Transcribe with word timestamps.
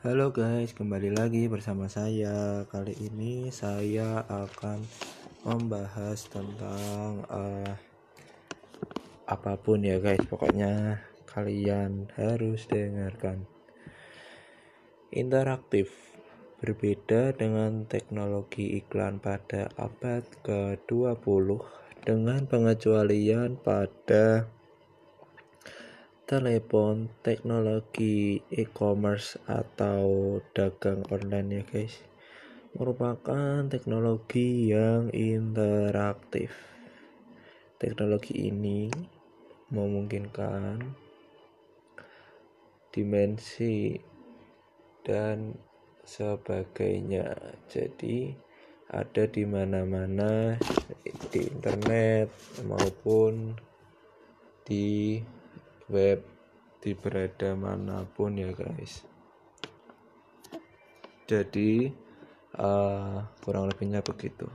Halo 0.00 0.32
guys, 0.32 0.72
kembali 0.72 1.12
lagi 1.12 1.44
bersama 1.44 1.84
saya. 1.84 2.64
Kali 2.72 2.96
ini 3.04 3.52
saya 3.52 4.24
akan 4.32 4.80
membahas 5.44 6.24
tentang 6.24 7.20
uh, 7.28 7.76
apa 9.28 9.60
pun 9.60 9.84
ya 9.84 10.00
guys. 10.00 10.24
Pokoknya 10.24 11.04
kalian 11.28 12.08
harus 12.16 12.64
dengarkan. 12.64 13.44
Interaktif 15.12 15.92
berbeda 16.64 17.36
dengan 17.36 17.84
teknologi 17.84 18.80
iklan 18.80 19.20
pada 19.20 19.68
abad 19.76 20.24
ke-20 20.40 21.60
dengan 22.08 22.48
pengecualian 22.48 23.60
pada 23.60 24.48
telepon, 26.30 27.10
teknologi 27.26 28.38
e-commerce 28.54 29.34
atau 29.50 30.38
dagang 30.54 31.02
online 31.10 31.58
ya 31.58 31.62
guys 31.66 32.06
merupakan 32.70 33.66
teknologi 33.66 34.70
yang 34.70 35.10
interaktif. 35.10 36.54
Teknologi 37.82 38.46
ini 38.46 38.86
memungkinkan 39.74 40.78
dimensi 42.94 43.98
dan 45.02 45.58
sebagainya. 46.06 47.34
Jadi 47.66 48.30
ada 48.94 49.26
di 49.26 49.42
mana-mana 49.42 50.54
di 51.34 51.40
internet 51.42 52.30
maupun 52.62 53.58
di 54.62 55.18
web 55.90 56.22
di 56.80 56.96
berada 56.96 57.52
mana 57.58 58.06
pun 58.08 58.38
ya 58.38 58.48
guys. 58.54 59.04
Jadi 61.28 61.90
uh, 62.58 63.22
kurang 63.44 63.68
lebihnya 63.70 64.02
begitu 64.02 64.48